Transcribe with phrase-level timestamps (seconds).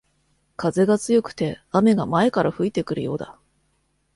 [0.55, 3.37] 風が強くて雨が前から吹いてくるようだ